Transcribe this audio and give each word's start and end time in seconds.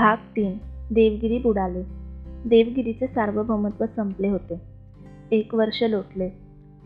भाग 0.00 0.16
तीन. 0.16 0.52
देवगिरी 0.90 1.38
बुडाले. 1.38 1.82
देवगिरीचे 2.48 3.06
सार्वभौमत्व 3.06 3.86
संपले 3.96 4.28
होते. 4.28 4.60
एक 5.32 5.54
वर्ष 5.54 5.82
लोटले. 5.82 6.30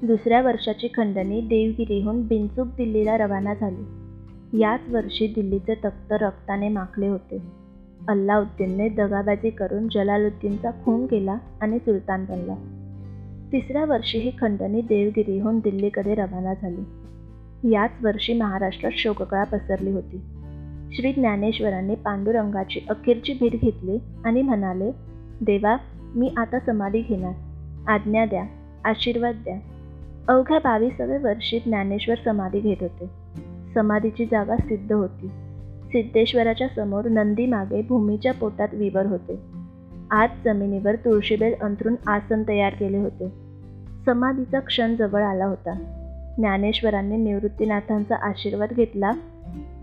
दुसऱ्या 0.03 0.43
वर्षाची 0.43 0.89
खंडणी 0.89 1.41
देवगिरीहून 1.41 2.27
बिनचूक 2.27 2.67
दिल्लीला 2.67 3.17
रवाना 3.17 3.55
झाली. 3.55 3.83
याच 4.61 4.81
वर्षी 4.91 5.27
दिल्लीचे 5.27 5.75
तख्त 5.75 6.13
रक्ताने 6.13 6.69
माखले 6.69 7.09
होते. 7.09 7.43
अल्लाउद्दीनने 8.09 8.89
दगाबाजी 8.89 9.51
करून 9.51 9.89
जलालुद्दीनचा 9.89 10.71
खून 10.71 11.07
केला 11.07 11.37
आणि 11.61 11.79
सुलतान 11.79 12.25
बनला. 12.25 12.55
तिसऱ्या 13.53 13.85
वर्षी 13.85 14.19
ही 14.19 14.31
खंडणी 14.41 14.81
देवगिरीहून 14.81 15.59
दिल्लीकडे 15.59 16.15
रवाना 16.15 16.55
झाली. 16.55 16.83
याच 17.75 17.91
वर्षी 18.03 18.33
महाराष्ट्रात 18.33 18.93
शोककळा 18.93 19.45
पसरली 19.45 19.91
होती. 19.91 20.21
श्री 20.95 21.13
ज्ञानेश्वरांनी 21.13 21.95
पांडुरंगाची 21.95 22.87
अखेरची 22.91 23.33
भेट 23.33 23.61
घेतली 23.61 23.99
आणि 24.25 24.43
म्हणाले 24.43 24.91
देवा 25.41 25.77
मी 26.15 26.33
आता 26.37 26.59
समाधी 26.59 27.01
घेणार. 27.01 27.33
आज्ञा 27.89 28.25
द्या 28.25 28.45
आशीर्वाद 28.85 29.35
द्या. 29.35 29.57
अवघ्या 30.29 30.59
बावीसाव्या 30.59 31.19
वर्षी 31.23 31.59
ज्ञानेश्वर 31.59 32.15
समाधी 32.25 32.61
घेत 32.61 32.77
होते. 32.81 33.11
समाधीची 33.75 34.25
जागा 34.25 34.57
सिद्ध 34.57 34.93
होती. 34.93 35.29
सिद्धेश्वराच्या 35.85 36.69
समोर 36.77 37.09
नंदी 37.09 37.47
मागे 37.47 37.83
भूमीच्या 37.83 38.33
पोटात 38.33 38.69
विवर 38.73 39.07
होते. 39.07 39.39
आज 40.11 40.31
जमिनीवर 40.45 40.95
तुळशीबेल 40.95 41.55
अंथरून 41.61 41.95
आसन 42.07 42.43
तयार 42.49 42.73
केले 42.75 42.99
होते. 42.99 43.29
समाधीचा 44.07 44.61
क्षण 44.61 44.97
जवळ 44.97 45.23
आला 45.23 45.45
होता. 45.45 45.73
ज्ञानेश्वरांनी 46.39 47.17
निवृत्तीनाथांचा 47.17 48.15
आशीर्वाद 48.29 48.69
घेतला 48.73 49.11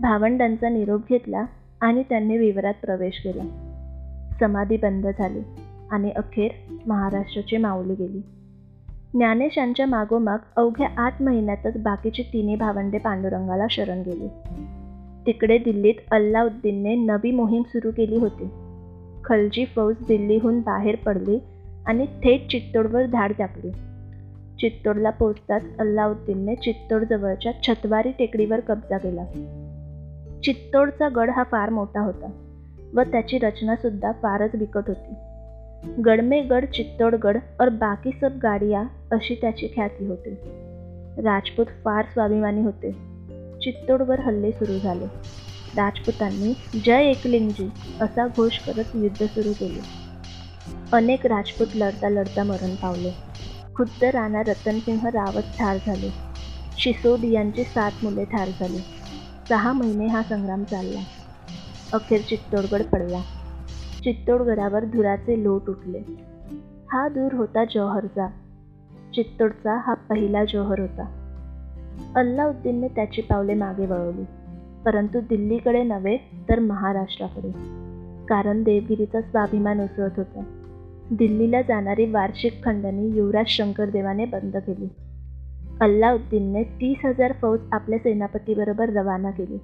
भावंडांचा 0.00 0.68
निरोप 0.68 1.00
घेतला 1.08 1.44
आणि 1.80 2.02
त्यांनी 2.02 2.38
विवरात 2.38 2.74
प्रवेश 2.82 3.20
केला. 3.24 3.42
समाधी 4.40 4.76
बंद 4.76 5.06
झाली 5.18 5.40
आणि 5.90 6.10
अखेर 6.10 6.50
महाराष्ट्राची 6.86 7.56
माऊली 7.56 7.94
गेली. 7.94 8.20
ज्ञानेशांच्या 9.14 9.86
मागोमाग 9.86 10.38
अवघ्या 10.56 10.88
आठ 10.96 11.22
महिन्यातच 11.22 11.82
बाकीची 11.82 12.22
तिन्ही 12.22 12.56
भावंडे 12.56 12.98
पांडुरंगाला 12.98 13.66
शरण 13.70 14.02
गेली. 14.06 14.28
तिकडे 15.26 15.58
दिल्लीत 15.58 15.94
अल्लाउद्दीनने 16.10 16.94
नवी 16.94 17.30
मोहीम 17.30 17.62
सुरू 17.62 17.90
केली 17.90 18.16
होती. 18.16 18.48
खलजी 19.24 19.64
फौज 19.64 19.94
दिल्लीहून 20.08 20.60
बाहेर 20.60 20.96
पडली 20.96 21.38
आणि 21.86 22.06
थेट 22.06 22.48
चित्तोडवर 22.50 23.06
धाड 23.06 23.32
टाकली 23.38 23.70
चित्तोडला 24.60 25.10
पोचताच 25.10 25.64
अल्लाउद्दीनने 25.78 26.54
चित्तोडजवळच्या 26.54 27.52
छतवारी 27.62 28.10
टेकडीवर 28.10 28.60
कब्जा 28.60 28.98
केला. 28.98 29.24
चित्तोडचा 30.44 31.08
गड 31.08 31.30
हा 31.30 31.42
फार 31.42 31.70
मोठा 31.70 32.00
होता 32.00 32.30
व 32.94 33.02
त्याची 33.02 33.38
रचनासुद्धा 33.38 34.12
फारच 34.12 34.50
बिकट 34.54 34.82
होती. 34.88 35.14
गडमे 36.02 36.42
गड 36.42 36.64
चित्तोडगड 36.64 37.38
और 37.60 37.68
बाकी 37.68 38.10
सब 38.20 38.38
गाडिया 38.42 38.82
अशी 39.12 39.34
त्याची 39.34 39.66
ख्याती 39.66 40.06
होती. 40.06 40.30
राजपूत 41.22 41.66
फार 41.84 42.04
स्वाभिमानी 42.04 42.62
होते. 42.62 42.90
चित्तोडवर 43.60 44.20
हल्ले 44.20 44.52
सुरू 44.52 44.78
झाले. 44.78 45.04
राजपुतांनी 45.76 46.80
जय 46.84 47.04
एकलिंगजी 47.04 47.70
असा 48.00 48.26
घोष 48.26 48.58
करत 48.58 48.84
युद्ध 48.94 49.26
सुरू 49.26 49.52
केले. 49.52 49.80
अनेक 50.92 51.26
राजपूत 51.26 51.66
लढता 51.74 52.08
लढता 52.08 52.44
मरण 52.44 52.74
पावले. 52.74 53.10
खुद्द 53.74 54.04
राणा 54.04 54.42
रतनसिंह 54.42 55.08
रावत 55.08 55.42
ठार 55.42 55.78
झाले. 55.86 56.10
शिसोदियांची 56.76 57.64
सात 57.64 57.92
मुले 58.02 58.24
ठार 58.24 58.50
झाली. 58.60 58.78
सहा 59.48 59.72
महिने 59.72 60.06
हा 60.06 60.22
संग्राम 60.22 60.64
चालला. 60.64 61.00
अखेर 61.92 62.20
चित्तोडगड 62.20 62.82
पडला. 62.82 63.20
चित्तोडगडावर 64.04 64.84
धुराचे 64.84 65.44
लोट 65.44 65.68
उठले. 65.68 65.98
हा 66.92 67.08
धूर 67.08 67.32
होता 67.32 67.64
जौहरचा. 67.64 68.26
चित्तोडचा 69.14 69.80
हा 69.86 69.94
पहिला 69.94 70.44
जौहर 70.44 70.78
होता. 70.78 71.18
अल्लाउद्दीनने 72.16 72.88
त्याची 72.88 73.22
पावले 73.22 73.54
मागे 73.54 73.86
वळवली. 73.86 74.24
परंतु 74.84 75.20
दिल्लीकडे 75.20 75.82
नव्हे 75.82 76.16
तर 76.48 76.58
महाराष्ट्राकडे. 76.58 77.48
कारण 78.26 78.62
देवगिरीचा 78.62 79.20
स्वाभिमान 79.20 79.80
उसळत 79.80 80.10
होता. 80.16 80.40
दिल्लीला 81.10 81.62
जाणारी 81.62 82.10
वार्षिक 82.10 82.64
खंडणी 82.64 83.08
युवराज 83.08 83.46
शंकरदेवाने 83.46 84.24
बंद 84.24 84.56
केली. 84.56 84.88
अल्लाउद्दीनने 85.80 86.62
तीस 86.62 86.98
हजार 87.04 87.32
फौज 87.32 87.60
आपल्या 87.72 87.98
सेनापतीबरोबर 87.98 88.88
रवाना 88.88 89.30
केली. 89.30 89.58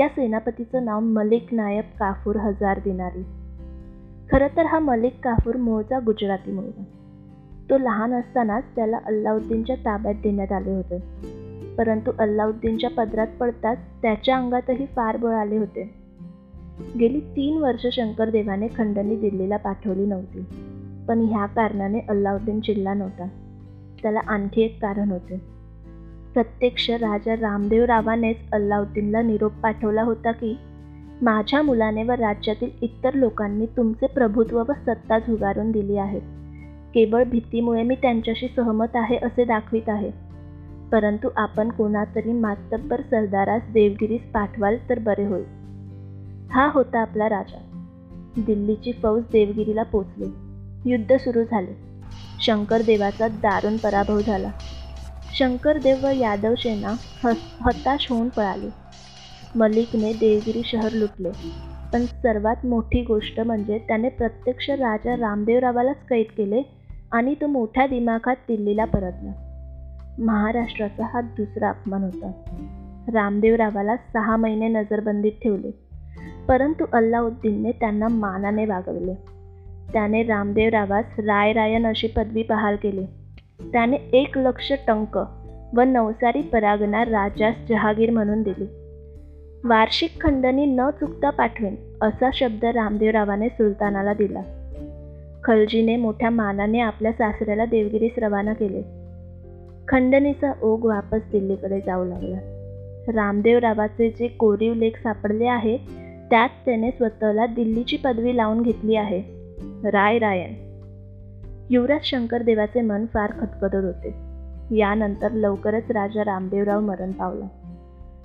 या 0.00 0.08
सेनापतीचं 0.08 0.84
नाव 0.84 1.00
मलिक 1.00 1.46
नायब 1.52 1.84
काफूर 1.98 2.36
हजार 2.36 2.78
दिनारी. 2.84 3.22
खरं 4.32 4.46
तर 4.56 4.66
हा 4.66 4.78
मलिक 4.78 5.20
काफूर 5.24 5.56
मूळचा 5.56 5.98
गुजराती 5.98 6.52
मुलगा. 6.52 6.82
तो 7.70 7.78
लहान 7.78 8.12
असतानाच 8.12 8.64
त्याला 8.76 8.98
अल्लाउद्दीनच्या 9.06 9.76
ताब्यात 9.76 10.14
देण्यात 10.22 10.52
आले 10.52 10.70
होते. 10.70 10.98
परंतु 11.78 12.10
अल्लाउद्दीनच्या 12.18 12.90
पदरात 12.90 13.26
पडताच 13.40 13.78
त्याच्या 14.02 14.36
अंगातही 14.36 14.86
फार 14.86 15.16
बळ 15.16 15.34
आले 15.34 15.56
होते. 15.56 15.94
गेली 16.98 17.20
तीन 17.20 17.58
वर्ष 17.58 17.86
शंकरदेवाने 17.92 18.68
खंडणी 18.68 19.16
दिल्लीला 19.16 19.56
पाठवली 19.56 20.06
नव्हती. 20.06 20.40
पण 21.08 21.20
ह्या 21.20 21.46
कारणाने 21.46 22.00
अल्लाउद्दीन 22.08 22.60
चिडला 22.60 22.94
नव्हता. 22.94 23.28
त्याला 24.02 24.20
आणखी 24.26 24.62
एक 24.62 24.82
कारण 24.82 25.10
होते. 25.10 25.58
प्रत्यक्ष 26.34 26.90
राजा 26.90 27.34
रामदेव 27.34 27.84
रावानेच 27.84 28.36
अल्लाउद्दीनला 28.52 29.22
निरोप 29.22 29.52
पाठवला 29.62 30.02
होता 30.02 30.32
की 30.32 30.58
माझ्या 31.22 31.62
मुलाने 31.62 32.02
व 32.02 32.10
राज्यातील 32.10 32.70
इतर 32.80 33.14
लोकांनी 33.14 33.66
तुमचे 33.66 34.06
प्रभुत्व 34.06 34.58
व 34.58 34.72
सत्ता 34.86 35.18
झुगारून 35.18 35.70
दिली 35.70 35.96
आहे 35.96 36.18
केवळ 36.94 37.24
भीतीमुळे 37.24 37.82
मी 37.82 37.94
त्यांच्याशी 37.94 38.48
सहमत 38.56 38.86
आहे 38.94 39.16
असे 39.16 39.44
दाखवित 39.44 39.88
आहे. 39.88 40.10
परंतु 40.92 41.28
आपण 41.36 41.68
कोणातरी 41.68 42.32
मातब्बर 42.32 43.00
सरदारास 43.00 43.62
देवगिरीस 43.72 44.22
पाठवाल 44.22 44.76
तर 44.88 44.98
बरे 44.98 45.26
होईल. 45.26 45.44
हा 46.50 46.70
होता 46.74 47.00
आपला 47.00 47.28
राजा. 47.28 47.58
दिल्लीची 48.46 48.92
फौज 48.92 49.22
देवगिरीला 49.32 49.82
पोचली. 49.82 50.26
युद्ध 50.90 51.16
सुरू 51.16 51.42
झाले. 51.42 51.87
शंकरदेवाचा 52.40 53.28
दारुण 53.28 53.76
पराभव 53.76 54.20
झाला. 54.20 54.50
शंकरदेव 55.38 56.06
व 56.06 56.08
यादव 56.08 56.54
सेना 56.54 56.96
ह 57.24 57.32
हताश 57.60 58.06
होऊन 58.10 58.28
पळाली. 58.28 58.70
मलिकने 59.54 60.12
देवगिरी 60.12 60.62
शहर 60.64 60.92
लुटले. 60.92 61.30
पण 61.92 62.06
सर्वात 62.06 62.66
मोठी 62.66 63.02
गोष्ट 63.02 63.40
म्हणजे 63.40 63.78
त्याने 63.78 64.08
प्रत्यक्ष 64.08 64.70
राजा 64.70 65.16
रामदेवरावालाच 65.16 65.96
कैद 66.08 66.26
केले 66.36 66.62
आणि 67.12 67.34
तो 67.34 67.46
मोठ्या 67.46 67.86
दिमाखात 67.86 68.36
दिल्लीला 68.48 68.84
परतला. 68.84 69.32
महाराष्ट्राचा 70.18 71.06
हा 71.14 71.20
दुसरा 71.20 71.68
अपमान 71.68 72.02
होता. 72.02 72.30
रामदेवरावाला 73.12 73.96
सहा 73.96 74.36
महिने 74.36 74.68
नजरबंदीत 74.68 75.32
ठेवले. 75.42 75.70
परंतु 76.48 76.84
अल्लाउद्दीनने 76.92 77.72
त्यांना 77.72 78.08
मानाने 78.08 78.66
वागवले. 78.66 79.37
त्याने 79.92 80.22
रामदेवरावास 80.22 81.04
रायरायन 81.18 81.86
अशी 81.86 82.06
पदवी 82.06 82.42
बहाल 82.42 82.76
केली. 82.76 83.04
त्याने 83.72 83.96
एक 84.12 84.38
लक्ष 84.38 84.72
टंक 84.86 85.18
व 85.76 85.80
नवसारी 85.80 86.42
परागना 86.42 87.04
राजास 87.04 87.54
जहागीर 87.68 88.10
म्हणून 88.10 88.42
दिली. 88.42 88.66
वार्षिक 89.64 90.20
खंडणी 90.20 90.66
न 90.66 90.80
चुकता 90.90 91.30
पाठवेन 91.30 91.76
असा 92.02 92.30
शब्द 92.34 92.64
रामदेवरावाने 92.64 93.48
सुलतानाला 93.48 94.14
दिला. 94.14 94.40
खलजीने 95.44 95.96
मोठ्या 95.96 96.30
मानाने 96.30 96.80
आपल्या 96.80 97.12
सासऱ्याला 97.12 97.64
देवगिरीस 97.64 98.12
रवाना 98.18 98.52
केले. 98.52 98.82
खंडणीचा 99.88 100.52
ओघ 100.62 100.86
वापस 100.86 101.20
दिल्लीकडे 101.32 101.80
जाऊ 101.80 102.04
लागला. 102.04 102.38
रामदेवरावाचे 103.14 104.10
जे 104.10 104.28
कोरीव 104.28 104.74
लेख 104.74 104.90
सापडले 105.02 105.46
आहे 105.46 105.76
त्यात 106.30 106.48
त्याने 106.64 106.90
स्वतःला 106.90 107.46
दिल्लीची 107.46 107.96
पदवी 107.96 108.36
लावून 108.36 108.62
घेतली 108.62 108.96
आहे. 108.96 109.37
राय 109.84 110.18
रायन. 110.18 110.54
युवराज 111.70 112.00
शंकरदेवाचे 112.02 112.80
मन 112.80 113.06
फार 113.06 113.32
खतखतत 113.32 113.74
होते. 113.74 114.14
यानंतर 114.76 115.32
लवकरच 115.32 115.90
राजा 115.90 116.24
रामदेवराव 116.24 116.80
मरण 116.80 117.12
पावला. 117.12 117.46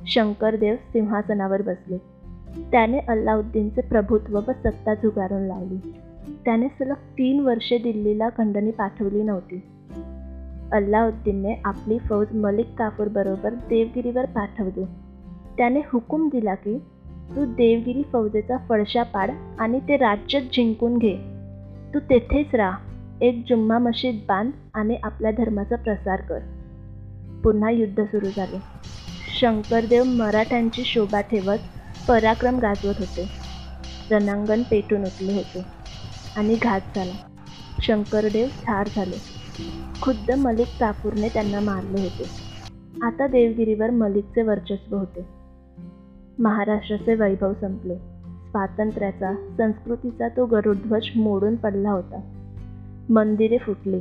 शंकरदेव 0.08 0.76
सिंहासनावर 0.76 1.62
बसले. 1.62 1.98
त्याने 2.72 3.00
अल्लाउद्दीनचे 3.00 3.82
प्रभुत्व 3.82 4.38
व 4.38 4.42
सत्ता 4.42 4.94
झुगारून 4.94 5.42
लावली. 5.42 5.94
त्याने 6.46 6.68
सलग 6.68 6.94
तीन 6.94 7.40
वर्षे 7.40 7.78
दिल्लीला 7.78 8.30
खंडणी 8.30 8.72
पाठवली 8.72 9.24
नव्हती. 9.24 9.64
अल्लाउद्दीनने 10.72 11.62
आपली 11.66 12.00
फौज 12.00 12.28
मलिक 12.36 12.76
काफूर 12.78 13.08
बरोबर 13.08 13.50
देवगिरीवर 13.50 14.26
पाठवली. 14.26 14.84
त्याने 15.58 15.80
हुकूम 15.80 16.30
दिला 16.32 16.56
की 16.56 16.78
तू 17.36 17.46
देवगिरी 17.46 18.04
फौजेचा 18.04 18.58
फळशा 18.58 19.04
पाड 19.04 19.32
आणि 19.60 19.80
ते 19.80 19.98
राज्य 19.98 20.40
जिंकून 20.40 20.98
घे. 20.98 21.33
तू 21.94 22.00
तेथेच 22.00 22.56
राहा. 22.56 22.78
एक 23.22 23.46
जुम्मा 23.50 23.78
मशीद 23.78 24.16
बांध 24.28 24.52
आणि 24.74 24.98
आपल्या 25.04 25.32
धर्माचा 25.32 25.76
प्रसार 25.76 26.22
कर. 26.22 26.40
पुन्हा 27.44 27.70
युद्ध 27.70 28.04
सुरू 28.04 28.30
झाले. 28.36 28.58
शंकरदेव 29.40 30.04
मराठ्यांची 30.04 30.84
शोभा 30.84 31.22
ठेवत 31.22 31.58
पराक्रम 32.08 32.60
गाजवत 32.60 32.96
होते. 33.00 33.30
रणांगण 34.12 34.64
पेटून 34.64 35.06
उठले 35.06 35.34
होते 35.34 35.66
आणि 36.36 36.56
घात 36.56 36.82
झाला. 36.96 37.14
शंकरदेव 37.80 38.48
ठार 38.48 38.90
झाले. 38.96 39.18
खुद्द 40.02 40.32
मलिक 40.32 40.68
काफूरने 40.80 41.30
त्यांना 41.30 41.60
मारले 41.60 41.98
होते. 41.98 42.24
आता 43.02 43.28
देवगिरीवर 43.28 43.90
मलिकचे 43.90 44.42
वर्चस्व 44.42 44.98
होते. 44.98 45.26
महाराष्ट्राचे 46.40 47.16
वैभव 47.16 47.54
संपले. 47.54 48.13
स्वातंत्र्याचा 48.54 49.34
संस्कृतीचा 49.58 50.28
तो 50.28 50.46
गरुडध्वज 50.46 51.06
मोडून 51.16 51.56
पडला 51.56 51.92
होता. 51.92 52.20
मंदिरे 53.10 53.58
फुटली. 53.58 54.00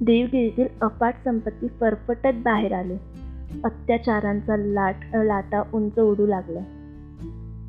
देवगिरीतील 0.00 0.66
अपाट 0.82 1.14
संपत्ती 1.24 1.68
फरफटत 1.68 2.28
बाहेर 2.44 2.72
आली. 2.72 2.94
अत्याचारांचा 3.64 4.56
लाट 4.56 4.96
लाटा 5.14 5.62
उंच 5.74 5.98
उडू 5.98 6.26
लागल्या 6.26 6.62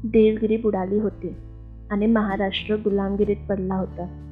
देवगिरी 0.04 0.58
बुडाली 0.58 1.00
होती 1.00 1.36
आणि 1.90 2.06
महाराष्ट्र 2.06 2.76
गुलामगिरीत 2.76 3.38
पडला 3.50 3.76
होता. 3.76 4.27